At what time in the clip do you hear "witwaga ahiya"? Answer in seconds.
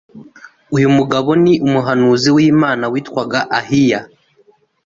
2.93-3.99